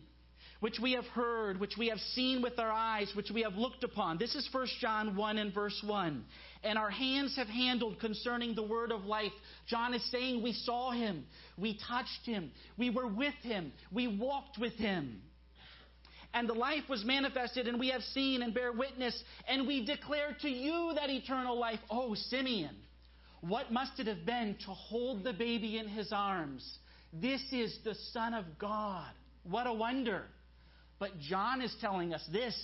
which 0.60 0.80
we 0.82 0.94
have 0.94 1.06
heard, 1.06 1.60
which 1.60 1.76
we 1.78 1.90
have 1.90 2.00
seen 2.00 2.42
with 2.42 2.58
our 2.60 2.72
eyes, 2.72 3.12
which 3.16 3.32
we 3.32 3.44
have 3.44 3.56
looked 3.56 3.84
upon. 3.84 4.18
This 4.18 4.36
is 4.36 4.48
1 4.52 4.68
John 4.80 5.16
1 5.16 5.38
and 5.38 5.54
verse 5.54 5.80
1. 5.86 6.24
And 6.64 6.78
our 6.78 6.90
hands 6.90 7.36
have 7.36 7.48
handled 7.48 8.00
concerning 8.00 8.56
the 8.56 8.64
word 8.64 8.92
of 8.92 9.06
life. 9.06 9.32
John 9.68 9.94
is 9.94 10.12
saying 10.12 10.42
we 10.42 10.54
saw 10.54 10.92
him, 10.92 11.26
we 11.58 11.80
touched 11.88 12.26
him, 12.26 12.52
we 12.78 12.90
were 12.90 13.08
with 13.08 13.36
him, 13.44 13.72
we 13.92 14.08
walked 14.08 14.58
with 14.58 14.74
him. 14.74 15.22
And 16.34 16.50
the 16.50 16.54
life 16.54 16.84
was 16.90 17.06
manifested, 17.06 17.68
and 17.68 17.80
we 17.80 17.90
have 17.90 18.02
seen 18.02 18.42
and 18.42 18.54
bear 18.54 18.72
witness, 18.72 19.24
and 19.48 19.66
we 19.66 19.86
declare 19.86 20.36
to 20.42 20.50
you 20.50 20.92
that 20.96 21.10
eternal 21.10 21.58
life. 21.58 21.80
Oh, 21.90 22.16
Simeon, 22.16 22.76
what 23.42 23.72
must 23.72 24.00
it 24.00 24.08
have 24.08 24.26
been 24.26 24.56
to 24.66 24.72
hold 24.72 25.24
the 25.24 25.34
baby 25.34 25.78
in 25.78 25.88
his 25.88 26.12
arms? 26.12 26.80
This 27.14 27.42
is 27.52 27.80
the 27.84 27.96
Son 28.12 28.34
of 28.34 28.46
God. 28.60 29.10
What 29.44 29.68
a 29.68 29.74
wonder. 29.74 30.26
But 31.00 31.20
John 31.20 31.62
is 31.62 31.76
telling 31.80 32.14
us 32.14 32.28
this. 32.32 32.56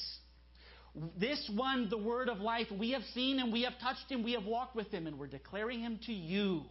This 1.19 1.49
one, 1.55 1.89
the 1.89 1.97
word 1.97 2.29
of 2.29 2.39
life, 2.39 2.67
we 2.77 2.91
have 2.91 3.01
seen 3.13 3.39
and 3.39 3.51
we 3.51 3.63
have 3.63 3.73
touched 3.81 4.11
him, 4.11 4.23
we 4.23 4.33
have 4.33 4.45
walked 4.45 4.75
with 4.75 4.91
him, 4.91 5.07
and 5.07 5.17
we're 5.17 5.27
declaring 5.27 5.79
him 5.79 5.99
to 6.05 6.13
you. 6.13 6.63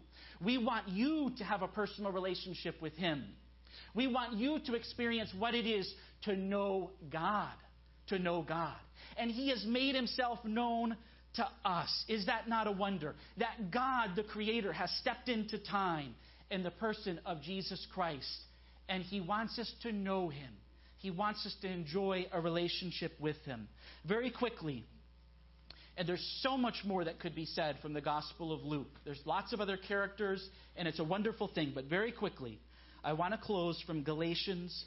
We 0.45 0.59
want 0.59 0.89
you 0.89 1.33
to 1.39 1.45
have 1.45 1.63
a 1.63 1.69
personal 1.69 2.13
relationship 2.13 2.81
with 2.81 2.95
him. 2.95 3.25
We 3.95 4.07
want 4.07 4.35
you 4.35 4.61
to 4.67 4.75
experience 4.75 5.31
what 5.37 5.55
it 5.55 5.67
is 5.67 5.93
to 6.23 6.37
know 6.37 6.91
God. 7.11 7.53
To 8.09 8.19
know 8.19 8.43
God. 8.43 8.77
And 9.17 9.31
he 9.31 9.51
has 9.51 9.65
made 9.67 9.95
himself 9.95 10.39
known 10.45 10.97
to 11.35 11.49
us. 11.65 12.05
Is 12.09 12.27
that 12.27 12.49
not 12.49 12.67
a 12.67 12.73
wonder? 12.73 13.15
That 13.39 13.71
God, 13.71 14.11
the 14.15 14.23
Creator, 14.23 14.73
has 14.73 14.91
stepped 15.01 15.29
into 15.29 15.59
time 15.59 16.15
in 16.51 16.63
the 16.63 16.71
person 16.71 17.19
of 17.27 17.43
Jesus 17.43 17.85
Christ. 17.93 18.29
And 18.89 19.03
he 19.03 19.21
wants 19.21 19.59
us 19.59 19.73
to 19.83 19.93
know 19.93 20.29
him. 20.29 20.51
He 21.03 21.11
wants 21.11 21.45
us 21.45 21.55
to 21.63 21.69
enjoy 21.69 22.27
a 22.33 22.41
relationship 22.41 23.13
with 23.19 23.37
Him. 23.45 23.69
Very 24.07 24.31
quickly, 24.31 24.85
and 25.97 26.09
there's 26.09 26.25
so 26.43 26.57
much 26.57 26.77
more 26.85 27.05
that 27.05 27.19
could 27.19 27.35
be 27.35 27.45
said 27.45 27.77
from 27.83 27.93
the 27.93 28.01
Gospel 28.01 28.53
of 28.53 28.63
Luke. 28.63 29.01
There's 29.05 29.21
lots 29.25 29.53
of 29.53 29.61
other 29.61 29.77
characters, 29.77 30.49
and 30.77 30.87
it's 30.87 31.01
a 31.01 31.05
wonderful 31.05 31.49
thing. 31.49 31.73
But 31.75 31.87
very 31.87 32.13
quickly, 32.13 32.61
I 33.03 33.15
want 33.15 33.35
to 33.35 33.39
close 33.39 33.83
from 33.85 34.05
Galatians 34.05 34.85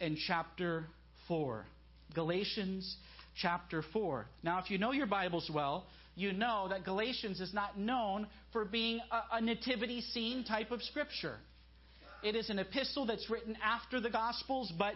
in 0.00 0.18
chapter 0.26 0.84
4. 1.28 1.64
Galatians 2.14 2.96
chapter 3.40 3.82
4. 3.90 4.26
Now, 4.42 4.58
if 4.58 4.70
you 4.70 4.76
know 4.76 4.92
your 4.92 5.06
Bibles 5.06 5.50
well, 5.52 5.86
you 6.14 6.34
know 6.34 6.68
that 6.68 6.84
Galatians 6.84 7.40
is 7.40 7.54
not 7.54 7.78
known 7.78 8.26
for 8.52 8.66
being 8.66 9.00
a, 9.10 9.36
a 9.36 9.40
nativity 9.40 10.02
scene 10.02 10.44
type 10.44 10.70
of 10.70 10.82
scripture. 10.82 11.38
It 12.22 12.36
is 12.36 12.50
an 12.50 12.58
epistle 12.58 13.06
that's 13.06 13.28
written 13.28 13.56
after 13.62 13.98
the 14.00 14.10
Gospels, 14.10 14.72
but 14.78 14.94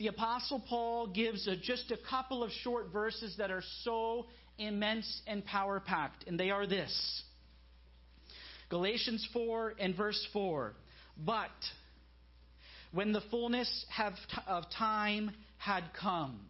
the 0.00 0.06
Apostle 0.06 0.62
Paul 0.66 1.08
gives 1.08 1.46
a, 1.46 1.54
just 1.54 1.90
a 1.90 1.98
couple 2.08 2.42
of 2.42 2.50
short 2.62 2.90
verses 2.90 3.34
that 3.36 3.50
are 3.50 3.62
so 3.82 4.24
immense 4.56 5.20
and 5.26 5.44
power 5.44 5.78
packed, 5.78 6.24
and 6.26 6.40
they 6.40 6.50
are 6.50 6.66
this 6.66 7.22
Galatians 8.70 9.28
4 9.34 9.74
and 9.78 9.94
verse 9.94 10.26
4. 10.32 10.72
But 11.18 11.50
when 12.92 13.12
the 13.12 13.20
fullness 13.30 13.84
of 14.46 14.62
time 14.70 15.32
had 15.58 15.84
come, 16.00 16.46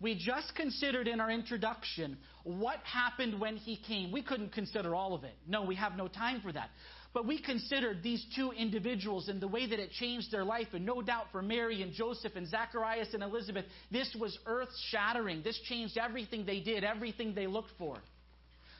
we 0.00 0.16
just 0.16 0.56
considered 0.56 1.06
in 1.06 1.20
our 1.20 1.30
introduction 1.30 2.18
what 2.42 2.78
happened 2.78 3.40
when 3.40 3.56
he 3.56 3.76
came. 3.86 4.10
We 4.10 4.20
couldn't 4.20 4.52
consider 4.52 4.96
all 4.96 5.14
of 5.14 5.22
it. 5.22 5.36
No, 5.46 5.62
we 5.62 5.76
have 5.76 5.96
no 5.96 6.08
time 6.08 6.40
for 6.40 6.50
that. 6.50 6.70
But 7.14 7.26
we 7.26 7.40
considered 7.40 8.02
these 8.02 8.24
two 8.34 8.52
individuals 8.52 9.28
and 9.28 9.40
the 9.40 9.48
way 9.48 9.66
that 9.66 9.78
it 9.78 9.90
changed 9.92 10.30
their 10.30 10.44
life. 10.44 10.68
And 10.72 10.86
no 10.86 11.02
doubt 11.02 11.26
for 11.30 11.42
Mary 11.42 11.82
and 11.82 11.92
Joseph 11.92 12.36
and 12.36 12.48
Zacharias 12.48 13.08
and 13.12 13.22
Elizabeth, 13.22 13.66
this 13.90 14.14
was 14.18 14.38
earth 14.46 14.70
shattering. 14.90 15.42
This 15.42 15.58
changed 15.68 15.98
everything 15.98 16.46
they 16.46 16.60
did, 16.60 16.84
everything 16.84 17.34
they 17.34 17.46
looked 17.46 17.72
for. 17.78 17.98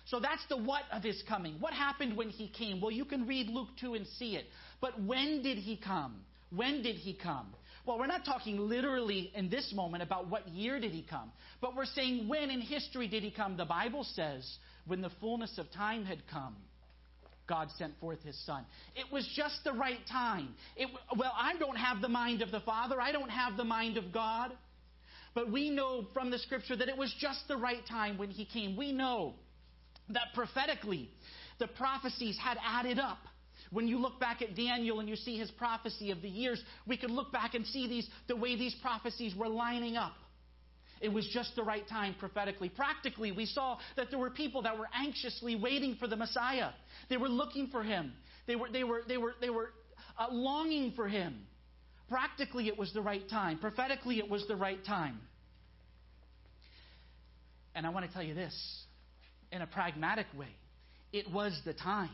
So 0.07 0.19
that's 0.19 0.45
the 0.49 0.57
what 0.57 0.83
of 0.91 1.03
his 1.03 1.23
coming. 1.29 1.57
What 1.61 1.75
happened 1.75 2.17
when 2.17 2.31
he 2.31 2.49
came? 2.49 2.81
Well, 2.81 2.91
you 2.91 3.05
can 3.05 3.27
read 3.27 3.49
Luke 3.49 3.69
2 3.81 3.95
and 3.95 4.07
see 4.19 4.37
it. 4.37 4.47
But 4.81 5.01
when 5.03 5.43
did 5.43 5.59
he 5.59 5.77
come? 5.77 6.17
When 6.51 6.83
did 6.83 6.97
he 6.97 7.15
come? 7.15 7.47
Well, 7.87 7.99
we're 7.99 8.07
not 8.07 8.25
talking 8.25 8.59
literally 8.59 9.33
in 9.35 9.51
this 9.51 9.73
moment 9.75 10.03
about 10.03 10.29
what 10.29 10.49
year 10.49 10.79
did 10.79 10.93
he 10.93 11.03
come, 11.03 11.33
but 11.61 11.75
we're 11.75 11.85
saying 11.85 12.29
when 12.29 12.51
in 12.51 12.61
history 12.61 13.09
did 13.09 13.25
he 13.25 13.31
come? 13.33 13.57
The 13.57 13.65
Bible 13.65 14.05
says 14.05 14.49
when 14.87 15.01
the 15.01 15.11
fullness 15.21 15.59
of 15.59 15.71
time 15.73 16.05
had 16.05 16.19
come. 16.31 16.55
God 17.53 17.69
sent 17.77 17.93
forth 18.01 18.23
his 18.23 18.39
son. 18.47 18.65
It 18.97 19.13
was 19.13 19.29
just 19.37 19.63
the 19.63 19.75
right 19.75 19.99
time. 20.11 20.55
It, 20.75 20.89
well, 21.15 21.35
I 21.39 21.55
don't 21.59 21.77
have 21.77 22.01
the 22.01 22.09
mind 22.09 22.41
of 22.41 22.51
the 22.51 22.61
Father, 22.61 22.99
I 22.99 23.13
don't 23.13 23.29
have 23.29 23.59
the 23.59 23.65
mind 23.65 23.99
of 23.99 24.11
God. 24.11 24.53
But 25.35 25.53
we 25.53 25.69
know 25.69 26.07
from 26.15 26.31
the 26.31 26.39
scripture 26.39 26.77
that 26.77 26.89
it 26.89 26.97
was 26.97 27.15
just 27.21 27.47
the 27.49 27.59
right 27.59 27.87
time 27.87 28.17
when 28.17 28.31
he 28.31 28.47
came. 28.47 28.75
We 28.75 28.91
know 28.91 29.35
that 30.09 30.29
prophetically 30.35 31.11
the 31.59 31.67
prophecies 31.69 32.39
had 32.43 32.57
added 32.65 32.99
up. 32.99 33.19
When 33.71 33.87
you 33.87 33.99
look 33.99 34.19
back 34.19 34.41
at 34.41 34.57
Daniel 34.57 35.01
and 35.01 35.09
you 35.09 35.17
see 35.17 35.39
his 35.39 35.51
prophecy 35.51 36.11
of 36.11 36.23
the 36.23 36.29
years, 36.31 36.63
we 36.87 36.97
can 36.97 37.11
look 37.15 37.33
back 37.33 37.53
and 37.53 37.67
see 37.67 37.87
these 37.87 38.09
the 38.29 38.37
way 38.37 38.57
these 38.57 38.75
prophecies 38.81 39.35
were 39.37 39.49
lining 39.49 39.99
up. 39.99 40.15
It 41.03 41.13
was 41.13 41.29
just 41.35 41.57
the 41.57 41.65
right 41.65 41.87
time 41.89 42.15
prophetically. 42.19 42.69
Practically, 42.69 43.33
we 43.33 43.45
saw 43.45 43.79
that 43.97 44.11
there 44.11 44.21
were 44.21 44.31
people 44.31 44.63
that 44.63 44.79
were 44.79 44.89
anxiously 44.95 45.57
waiting 45.57 45.97
for 45.97 46.07
the 46.07 46.15
Messiah. 46.17 46.71
They 47.11 47.17
were 47.17 47.29
looking 47.29 47.67
for 47.67 47.83
him. 47.83 48.13
They 48.47 48.55
were, 48.55 48.71
they 48.71 48.85
were, 48.85 49.03
they 49.09 49.17
were, 49.17 49.35
they 49.41 49.51
were 49.51 49.71
uh, 50.17 50.29
longing 50.31 50.93
for 50.95 51.09
him. 51.09 51.41
Practically, 52.09 52.69
it 52.69 52.79
was 52.79 52.93
the 52.93 53.03
right 53.03 53.29
time. 53.29 53.59
Prophetically, 53.59 54.19
it 54.19 54.31
was 54.31 54.47
the 54.47 54.55
right 54.55 54.83
time. 54.85 55.19
And 57.75 57.85
I 57.85 57.91
want 57.91 58.07
to 58.07 58.13
tell 58.13 58.23
you 58.23 58.35
this 58.35 58.55
in 59.51 59.61
a 59.61 59.67
pragmatic 59.67 60.27
way 60.37 60.55
it 61.13 61.31
was 61.31 61.59
the 61.65 61.75
time. 61.75 62.11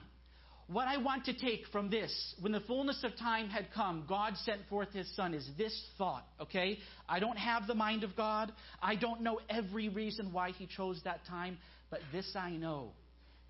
What 0.71 0.87
I 0.87 0.99
want 0.99 1.25
to 1.25 1.33
take 1.33 1.67
from 1.73 1.89
this, 1.89 2.35
when 2.41 2.53
the 2.53 2.61
fullness 2.61 3.03
of 3.03 3.17
time 3.17 3.49
had 3.49 3.69
come, 3.75 4.05
God 4.07 4.35
sent 4.45 4.61
forth 4.69 4.93
his 4.93 5.11
son, 5.17 5.33
is 5.33 5.49
this 5.57 5.75
thought, 5.97 6.27
okay? 6.43 6.79
I 7.09 7.21
don't 7.21 7.39
have 7.39 7.67
the 7.67 7.75
mind 7.75 8.05
of 8.05 8.15
God. 8.15 8.53
I 8.83 8.95
don't 8.95 9.23
know 9.23 9.41
every 9.49 9.89
reason 9.89 10.31
why 10.31 10.51
he 10.51 10.67
chose 10.67 11.01
that 11.05 11.21
time, 11.27 11.57
but 11.91 12.01
this 12.13 12.37
I 12.37 12.51
know 12.51 12.91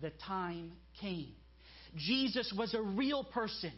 the 0.00 0.12
time 0.26 0.70
came. 1.00 1.32
Jesus 1.96 2.54
was 2.56 2.72
a 2.74 2.82
real 2.82 3.24
person 3.24 3.72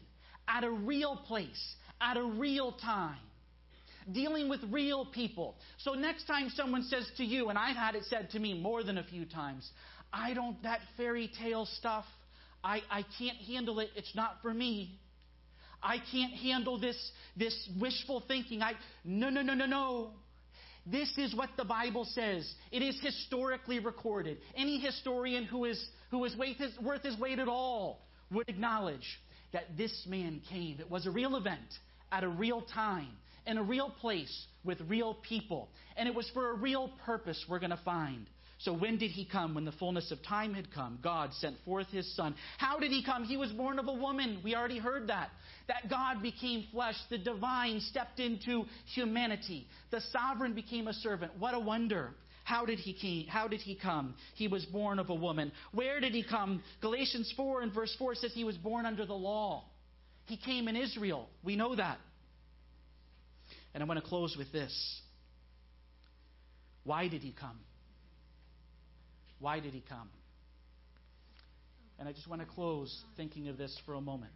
at 0.47 0.63
a 0.63 0.71
real 0.71 1.17
place, 1.27 1.75
at 1.99 2.19
a 2.19 2.23
real 2.23 2.73
time 2.73 3.17
dealing 4.13 4.49
with 4.49 4.61
real 4.71 5.07
people. 5.07 5.55
So 5.79 5.93
next 5.93 6.25
time 6.27 6.51
someone 6.55 6.83
says 6.85 7.09
to 7.19 7.25
you, 7.25 7.49
and 7.49 7.59
I've 7.59 7.77
had 7.77 7.95
it 7.95 8.05
said 8.05 8.31
to 8.31 8.39
me 8.39 8.59
more 8.59 8.83
than 8.83 8.99
a 8.99 9.05
few 9.05 9.25
times, 9.25 9.69
I 10.13 10.35
don't, 10.35 10.61
that 10.63 10.81
fairy 10.97 11.31
tale 11.41 11.67
stuff, 11.79 12.05
I, 12.63 12.83
I 12.91 13.05
can't 13.19 13.39
handle 13.39 13.81
it. 13.81 13.91
It's 13.97 14.15
not 14.15 14.37
for 14.43 14.53
me. 14.53 14.99
I 15.83 15.97
can't 16.13 16.33
handle 16.35 16.79
this, 16.79 16.97
this 17.37 17.57
wishful 17.81 18.23
thinking. 18.29 18.63
I, 18.63 18.73
no, 19.05 19.31
no, 19.31 19.43
no, 19.43 19.55
no, 19.55 19.67
no. 19.67 20.11
This 20.87 21.13
is 21.17 21.35
what 21.35 21.51
the 21.57 21.65
Bible 21.65 22.05
says. 22.05 22.51
It 22.71 22.83
is 22.83 22.99
historically 23.03 23.79
recorded. 23.79 24.39
Any 24.57 24.79
historian 24.79 25.45
who 25.45 25.65
is, 25.65 25.83
who 26.11 26.25
is 26.25 26.35
worth 26.83 27.03
his 27.03 27.19
weight 27.19 27.39
at 27.39 27.49
all 27.49 28.07
would 28.31 28.49
acknowledge 28.49 29.07
that 29.53 29.77
this 29.77 30.07
man 30.09 30.41
came. 30.51 30.81
It 30.81 30.91
was 30.91 31.07
a 31.07 31.11
real 31.11 31.37
event 31.37 31.61
at 32.13 32.25
a 32.25 32.29
real 32.29 32.63
time. 32.63 33.09
in 33.47 33.59
a 33.59 33.63
real 33.63 33.91
place 33.91 34.47
with 34.65 34.79
real 34.89 35.15
people. 35.29 35.71
And 35.97 36.09
it 36.09 36.15
was 36.15 36.31
for 36.35 36.51
a 36.51 36.55
real 36.55 36.91
purpose, 37.05 37.45
we're 37.49 37.59
going 37.59 37.71
to 37.71 37.81
find. 37.85 38.27
So 38.61 38.75
when 38.75 38.99
did 38.99 39.11
he 39.11 39.25
come? 39.25 39.55
When 39.55 39.65
the 39.65 39.73
fullness 39.73 40.11
of 40.11 40.23
time 40.23 40.53
had 40.53 40.73
come, 40.73 40.99
God 41.03 41.33
sent 41.35 41.57
forth 41.65 41.89
his 41.89 42.15
son. 42.15 42.35
How 42.59 42.79
did 42.79 42.91
he 42.91 43.03
come? 43.03 43.25
He 43.25 43.39
was 43.39 43.51
born 43.53 43.79
of 43.79 43.89
a 43.89 43.93
woman. 43.93 44.41
We 44.45 44.55
already 44.55 44.79
heard 44.79 45.09
that. 45.09 45.31
That 45.69 45.89
God 45.89 46.23
became 46.23 46.67
flesh. 46.71 46.97
The 47.09 47.17
divine 47.17 47.81
stepped 47.81 48.21
into 48.21 48.65
humanity. 48.95 49.67
The 49.91 50.03
sovereign 50.13 50.55
became 50.55 50.89
a 50.89 50.93
servant. 50.93 51.33
What 51.39 51.55
a 51.55 51.59
wonder. 51.59 52.11
How 52.45 52.67
did 52.67 52.81
he 52.81 52.93
came, 52.93 53.29
how 53.29 53.49
did 53.49 53.61
he 53.61 53.77
come? 53.77 54.15
He 54.35 54.49
was 54.49 54.65
born 54.67 54.99
of 54.99 55.09
a 55.09 55.15
woman. 55.15 55.53
Where 55.73 56.01
did 56.01 56.13
he 56.13 56.23
come? 56.23 56.63
Galatians 56.83 57.33
4 57.37 57.63
and 57.63 57.73
verse 57.73 57.95
4 57.99 58.17
says 58.17 58.33
he 58.35 58.45
was 58.45 58.57
born 58.57 58.85
under 58.85 59.07
the 59.07 59.15
law. 59.15 59.65
He 60.27 60.37
came 60.37 60.69
in 60.69 60.77
Israel. 60.77 61.29
We 61.45 61.57
know 61.57 61.77
that. 61.77 61.99
And 63.73 63.83
I'm 63.83 63.89
going 63.89 64.01
to 64.01 64.07
close 64.07 64.37
with 64.37 64.53
this. 64.53 65.01
Why 66.85 67.09
did 67.09 67.23
he 67.23 67.33
come? 67.39 67.59
Why 69.41 69.59
did 69.59 69.73
he 69.73 69.83
come? 69.89 70.09
And 71.99 72.09
I 72.09 72.13
just 72.13 72.29
want 72.29 72.41
to 72.41 72.47
close 72.47 73.05
thinking 73.17 73.49
of 73.49 73.59
this 73.59 73.77
for 73.85 73.95
a 73.95 74.01
moment. 74.01 74.33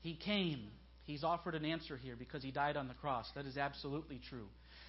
He 0.00 0.14
came. 0.14 0.68
He's 1.04 1.24
offered 1.24 1.54
an 1.54 1.64
answer 1.64 1.96
here 1.96 2.14
because 2.16 2.42
he 2.42 2.50
died 2.50 2.76
on 2.76 2.86
the 2.86 2.94
cross. 2.94 3.26
That 3.34 3.46
is 3.46 3.56
absolutely 3.56 4.20
true. 4.28 4.46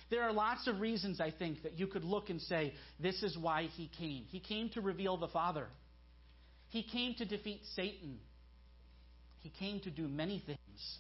There 0.10 0.24
are 0.24 0.34
lots 0.34 0.68
of 0.68 0.80
reasons, 0.80 1.22
I 1.22 1.32
think, 1.32 1.64
that 1.64 1.78
you 1.78 1.88
could 1.88 2.04
look 2.04 2.30
and 2.30 2.42
say, 2.42 2.74
this 3.00 3.22
is 3.24 3.38
why 3.38 3.70
he 3.76 3.90
came. 4.00 4.26
He 4.30 4.40
came 4.40 4.70
to 4.70 4.82
reveal 4.82 5.18
the 5.18 5.28
Father, 5.28 5.68
he 6.70 6.84
came 6.84 7.16
to 7.16 7.26
defeat 7.26 7.62
Satan, 7.76 8.20
he 9.40 9.50
came 9.50 9.80
to 9.82 9.92
do 9.92 10.08
many 10.08 10.44
things. 10.46 10.98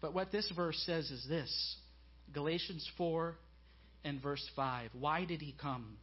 But 0.00 0.14
what 0.14 0.32
this 0.32 0.50
verse 0.56 0.82
says 0.84 1.10
is 1.10 1.24
this 1.28 1.76
Galatians 2.32 2.88
4 2.96 3.36
and 4.04 4.22
verse 4.22 4.44
5. 4.56 4.90
Why 4.98 5.24
did 5.24 5.40
he 5.40 5.54
come? 5.60 5.96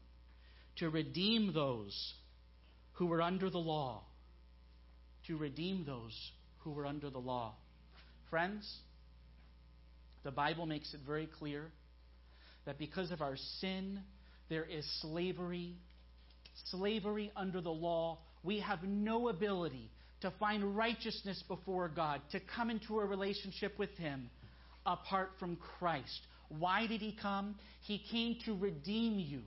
To 0.77 0.89
redeem 0.89 1.53
those 1.53 2.13
who 2.93 3.07
were 3.07 3.21
under 3.21 3.49
the 3.49 3.57
law. 3.57 4.03
To 5.27 5.37
redeem 5.37 5.85
those 5.85 6.13
who 6.59 6.71
were 6.71 6.85
under 6.85 7.09
the 7.09 7.19
law. 7.19 7.55
Friends, 8.29 8.69
the 10.23 10.31
Bible 10.31 10.65
makes 10.65 10.93
it 10.93 11.01
very 11.05 11.27
clear 11.27 11.71
that 12.65 12.77
because 12.77 13.11
of 13.11 13.21
our 13.21 13.35
sin, 13.59 14.01
there 14.49 14.65
is 14.65 14.85
slavery. 15.01 15.75
Slavery 16.71 17.31
under 17.35 17.61
the 17.61 17.69
law. 17.69 18.19
We 18.43 18.59
have 18.59 18.83
no 18.83 19.29
ability 19.29 19.89
to 20.21 20.31
find 20.39 20.75
righteousness 20.75 21.41
before 21.47 21.87
God, 21.87 22.21
to 22.31 22.39
come 22.55 22.69
into 22.69 22.99
a 22.99 23.05
relationship 23.05 23.79
with 23.79 23.91
Him 23.91 24.29
apart 24.85 25.31
from 25.39 25.57
Christ. 25.77 26.19
Why 26.49 26.87
did 26.87 27.01
He 27.01 27.15
come? 27.19 27.55
He 27.81 28.03
came 28.11 28.37
to 28.45 28.55
redeem 28.55 29.19
you, 29.19 29.41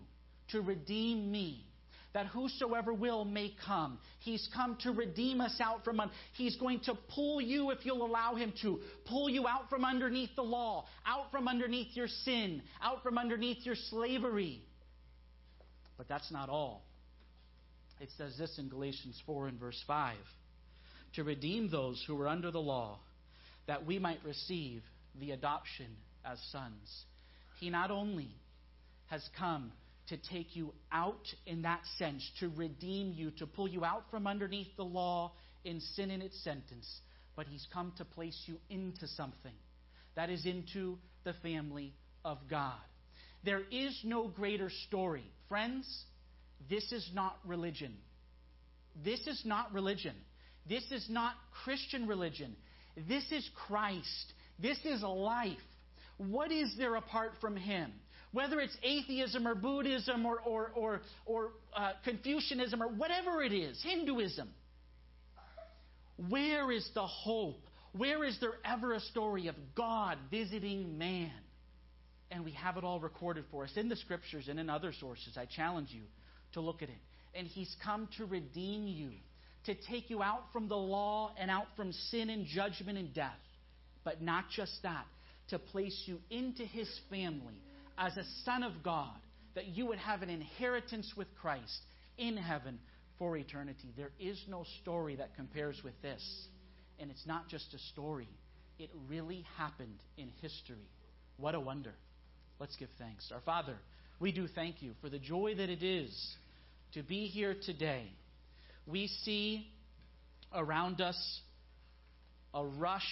to 0.51 0.61
redeem 0.61 1.31
me. 1.31 1.67
That 2.15 2.27
whosoever 2.27 2.93
will 2.93 3.25
may 3.25 3.55
come. 3.65 3.99
He's 4.21 4.47
come 4.55 4.77
to 4.83 4.93
redeem 4.93 5.41
us 5.41 5.59
out 5.63 5.83
from 5.83 5.99
under. 5.99 6.13
He's 6.35 6.57
going 6.57 6.81
to 6.81 6.95
pull 7.15 7.41
you, 7.41 7.71
if 7.71 7.87
you'll 7.87 8.05
allow 8.05 8.35
Him 8.35 8.53
to, 8.61 8.81
pull 9.07 9.31
you 9.31 9.49
out 9.49 9.71
from 9.71 9.83
underneath 9.83 10.29
the 10.37 10.43
law, 10.43 10.85
out 11.07 11.31
from 11.31 11.49
underneath 11.49 11.97
your 11.97 12.09
sin, 12.09 12.63
out 12.83 13.03
from 13.03 13.17
underneath 13.17 13.65
your 13.65 13.77
slavery. 13.89 14.61
But 15.97 16.07
that's 16.07 16.31
not 16.31 16.51
all. 16.51 16.83
It 17.99 18.11
says 18.19 18.37
this 18.37 18.59
in 18.59 18.69
Galatians 18.69 19.19
4 19.25 19.49
and 19.49 19.59
verse 19.59 19.83
5 19.87 20.17
to 21.15 21.25
redeem 21.25 21.71
those 21.71 22.03
who 22.07 22.15
were 22.15 22.29
under 22.29 22.51
the 22.51 22.61
law, 22.61 22.99
that 23.67 23.87
we 23.87 23.99
might 23.99 24.19
receive 24.25 24.83
the 25.21 25.31
adoption 25.31 25.87
as 26.25 26.39
sons. 26.51 27.05
He 27.61 27.71
not 27.71 27.91
only 27.91 28.29
has 29.07 29.23
come 29.39 29.73
to 30.09 30.17
take 30.17 30.57
you 30.57 30.73
out 30.91 31.27
in 31.47 31.63
that 31.63 31.81
sense, 31.99 32.29
to 32.41 32.51
redeem 32.57 33.13
you, 33.17 33.31
to 33.33 33.47
pull 33.47 33.69
you 33.69 33.85
out 33.85 34.05
from 34.11 34.27
underneath 34.27 34.75
the 34.77 34.85
law 34.85 35.33
in 35.65 35.81
sin 35.81 36.11
and 36.11 36.23
its 36.23 36.43
sentence, 36.43 37.01
but 37.37 37.47
He's 37.47 37.67
come 37.73 37.93
to 37.99 38.05
place 38.05 38.41
you 38.47 38.57
into 38.69 39.07
something 39.07 39.53
that 40.17 40.29
is 40.29 40.45
into 40.45 40.99
the 41.25 41.33
family 41.35 41.95
of 42.25 42.39
God. 42.51 42.75
There 43.45 43.63
is 43.71 43.99
no 44.05 44.29
greater 44.29 44.71
story. 44.87 45.25
Friends, 45.49 45.87
this 46.69 46.93
is 46.93 47.09
not 47.15 47.39
religion. 47.45 47.95
This 49.05 49.27
is 49.27 49.43
not 49.45 49.73
religion. 49.73 50.15
This 50.69 50.85
is 50.91 51.07
not 51.09 51.35
Christian 51.65 52.07
religion. 52.07 52.55
This 53.09 53.25
is 53.33 53.49
Christ. 53.67 54.33
This 54.59 54.79
is 54.85 55.03
life. 55.03 55.57
What 56.29 56.53
is 56.53 56.75
there 56.79 56.97
apart 56.97 57.33
from 57.41 57.57
Him? 57.57 57.93
Whether 58.33 58.61
it's 58.61 58.77
atheism 58.83 59.47
or 59.47 59.55
Buddhism 59.55 60.25
or, 60.25 60.41
or, 60.41 60.73
or, 60.75 61.01
or 61.27 61.51
uh, 61.77 61.93
Confucianism 62.05 62.83
or 62.83 62.89
whatever 62.89 63.43
it 63.43 63.53
is, 63.53 63.81
Hinduism, 63.83 64.49
where 66.29 66.71
is 66.73 66.89
the 66.95 67.07
hope? 67.07 67.61
Where 67.97 68.25
is 68.25 68.39
there 68.41 68.55
ever 68.65 68.95
a 68.95 69.01
story 69.01 69.49
of 69.49 69.55
God 69.77 70.17
visiting 70.31 70.97
man? 70.97 71.31
And 72.31 72.45
we 72.45 72.53
have 72.53 72.79
it 72.79 72.85
all 72.85 73.01
recorded 73.01 73.45
for 73.51 73.65
us 73.65 73.73
in 73.77 73.91
the 73.91 73.97
scriptures 73.97 74.49
and 74.49 74.59
in 74.59 74.71
other 74.71 74.95
sources. 74.99 75.37
I 75.37 75.45
challenge 75.45 75.89
you 75.91 76.03
to 76.55 76.61
look 76.61 76.83
at 76.83 76.89
it. 76.89 77.01
And 77.35 77.47
He's 77.47 77.75
come 77.85 78.09
to 78.17 78.25
redeem 78.25 78.87
you 78.87 79.11
to 79.67 79.75
take 79.75 80.09
you 80.09 80.23
out 80.23 80.45
from 80.53 80.69
the 80.69 80.77
law 80.77 81.33
and 81.39 81.51
out 81.51 81.67
from 81.77 81.93
sin 81.93 82.31
and 82.31 82.47
judgment 82.47 82.99
and 82.99 83.13
death. 83.13 83.31
But 84.05 84.23
not 84.23 84.47
just 84.51 84.73
that, 84.83 85.05
to 85.49 85.59
place 85.59 86.05
you 86.07 86.19
into 86.31 86.65
his 86.65 86.89
family 87.11 87.61
as 87.99 88.17
a 88.17 88.25
son 88.45 88.63
of 88.63 88.73
God, 88.83 89.17
that 89.55 89.67
you 89.67 89.87
would 89.87 89.99
have 89.99 90.23
an 90.23 90.31
inheritance 90.31 91.13
with 91.17 91.29
Christ 91.41 91.81
in 92.17 92.37
heaven 92.37 92.79
for 93.19 93.37
eternity. 93.37 93.93
There 93.97 94.13
is 94.19 94.43
no 94.49 94.65
story 94.81 95.17
that 95.17 95.37
compares 95.37 95.81
with 95.85 96.01
this. 96.03 96.23
And 96.99 97.11
it's 97.11 97.27
not 97.27 97.49
just 97.49 97.75
a 97.75 97.79
story, 97.93 98.29
it 98.79 98.91
really 99.09 99.45
happened 99.57 99.99
in 100.17 100.29
history. 100.41 100.89
What 101.37 101.55
a 101.55 101.61
wonder. 101.61 101.95
Let's 102.59 102.77
give 102.77 102.89
thanks. 102.99 103.31
Our 103.35 103.41
Father, 103.41 103.77
we 104.21 104.33
do 104.33 104.47
thank 104.47 104.83
you 104.83 104.93
for 105.01 105.09
the 105.09 105.19
joy 105.19 105.55
that 105.57 105.69
it 105.69 105.83
is 105.83 106.37
to 106.95 107.03
be 107.03 107.27
here 107.27 107.57
today 107.61 108.07
we 108.87 109.07
see 109.25 109.69
around 110.53 111.01
us 111.01 111.41
a 112.55 112.65
rush, 112.65 113.03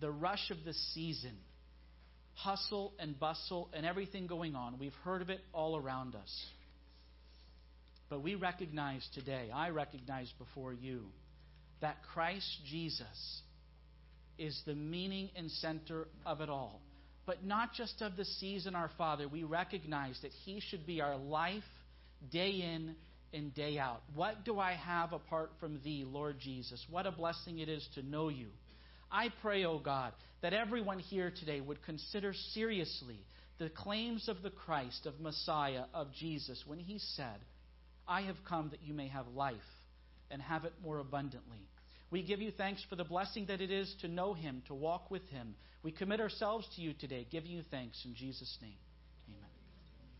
the 0.00 0.10
rush 0.10 0.50
of 0.50 0.58
the 0.64 0.74
season, 0.94 1.36
hustle 2.36 2.92
and 2.98 3.18
bustle 3.18 3.68
and 3.72 3.84
everything 3.84 4.26
going 4.26 4.54
on. 4.54 4.78
We've 4.78 4.92
heard 5.04 5.22
of 5.22 5.30
it 5.30 5.40
all 5.52 5.76
around 5.76 6.14
us. 6.14 6.46
But 8.08 8.22
we 8.22 8.34
recognize 8.34 9.06
today, 9.14 9.50
I 9.52 9.70
recognize 9.70 10.32
before 10.38 10.72
you, 10.72 11.06
that 11.80 11.96
Christ 12.12 12.46
Jesus 12.70 13.40
is 14.38 14.60
the 14.66 14.74
meaning 14.74 15.30
and 15.34 15.50
center 15.50 16.06
of 16.24 16.40
it 16.40 16.48
all. 16.48 16.80
But 17.24 17.44
not 17.44 17.72
just 17.72 18.00
of 18.02 18.16
the 18.16 18.24
season, 18.24 18.74
our 18.74 18.90
Father. 18.96 19.26
We 19.26 19.42
recognize 19.42 20.18
that 20.22 20.30
He 20.44 20.60
should 20.60 20.86
be 20.86 21.00
our 21.00 21.16
life 21.16 21.64
day 22.30 22.50
in 22.50 22.94
and 23.32 23.52
day 23.54 23.78
out. 23.78 24.02
What 24.14 24.44
do 24.44 24.60
I 24.60 24.74
have 24.74 25.12
apart 25.12 25.50
from 25.58 25.80
Thee, 25.82 26.04
Lord 26.06 26.36
Jesus? 26.38 26.84
What 26.88 27.06
a 27.06 27.10
blessing 27.10 27.58
it 27.58 27.68
is 27.68 27.86
to 27.94 28.02
know 28.02 28.28
You. 28.28 28.48
I 29.10 29.30
pray, 29.42 29.64
O 29.64 29.72
oh 29.72 29.78
God, 29.78 30.12
that 30.42 30.52
everyone 30.52 30.98
here 30.98 31.30
today 31.30 31.60
would 31.60 31.82
consider 31.82 32.32
seriously 32.52 33.18
the 33.58 33.70
claims 33.70 34.28
of 34.28 34.42
the 34.42 34.50
Christ, 34.50 35.06
of 35.06 35.20
Messiah, 35.20 35.84
of 35.94 36.12
Jesus, 36.12 36.62
when 36.66 36.78
He 36.78 36.98
said, 36.98 37.40
I 38.06 38.22
have 38.22 38.36
come 38.48 38.70
that 38.70 38.82
you 38.82 38.94
may 38.94 39.08
have 39.08 39.26
life 39.28 39.56
and 40.30 40.42
have 40.42 40.64
it 40.64 40.74
more 40.82 40.98
abundantly. 40.98 41.68
We 42.10 42.22
give 42.22 42.40
you 42.40 42.50
thanks 42.50 42.84
for 42.88 42.96
the 42.96 43.04
blessing 43.04 43.46
that 43.46 43.60
it 43.60 43.70
is 43.70 43.92
to 44.00 44.08
know 44.08 44.34
Him, 44.34 44.62
to 44.68 44.74
walk 44.74 45.10
with 45.10 45.26
Him. 45.28 45.54
We 45.82 45.92
commit 45.92 46.20
ourselves 46.20 46.68
to 46.76 46.82
you 46.82 46.92
today, 46.92 47.26
giving 47.30 47.50
you 47.50 47.62
thanks 47.70 48.04
in 48.04 48.14
Jesus' 48.14 48.58
name. 48.60 48.78